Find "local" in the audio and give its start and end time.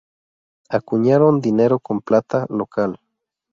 2.49-2.99